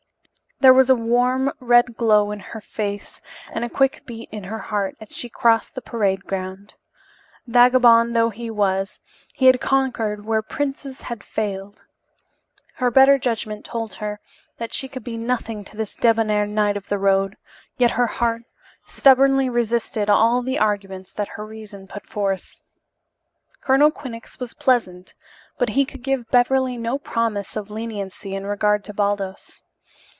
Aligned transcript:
There 0.63 0.75
was 0.75 0.91
a 0.91 0.95
warm, 0.95 1.51
red 1.59 1.95
glow 1.97 2.29
in 2.29 2.39
her 2.39 2.61
face 2.61 3.19
and 3.51 3.65
a 3.65 3.69
quick 3.69 4.03
beat 4.05 4.29
in 4.31 4.43
her 4.43 4.59
heart 4.59 4.95
as 5.01 5.09
she 5.09 5.27
crossed 5.27 5.73
the 5.73 5.81
parade 5.81 6.25
ground. 6.25 6.75
Vagabond 7.47 8.15
though 8.15 8.29
he 8.29 8.51
was, 8.51 9.01
he 9.33 9.47
had 9.47 9.59
conquered 9.59 10.23
where 10.23 10.43
princes 10.43 11.01
had 11.01 11.23
failed. 11.23 11.81
Her 12.75 12.91
better 12.91 13.17
judgment 13.17 13.65
told 13.65 13.95
her 13.95 14.19
that 14.59 14.71
she 14.71 14.87
could 14.87 15.03
be 15.03 15.17
nothing 15.17 15.63
to 15.63 15.75
this 15.75 15.95
debonair 15.95 16.45
knight 16.45 16.77
of 16.77 16.89
the 16.89 16.99
road, 16.99 17.37
yet 17.79 17.89
her 17.97 18.05
heart 18.05 18.43
stubbornly 18.85 19.49
resisted 19.49 20.11
all 20.11 20.43
the 20.43 20.59
arguments 20.59 21.11
that 21.13 21.29
her 21.29 21.43
reason 21.43 21.87
put 21.87 22.05
forth. 22.05 22.61
Colonel 23.61 23.89
Quinnox 23.89 24.39
was 24.39 24.53
pleasant, 24.53 25.15
but 25.57 25.69
he 25.69 25.85
could 25.85 26.03
give 26.03 26.29
Beverly 26.29 26.77
no 26.77 26.99
promise 26.99 27.55
of 27.55 27.71
leniency 27.71 28.35
in 28.35 28.45
regard 28.45 28.83
to 28.83 28.93
Baldos. 28.93 29.63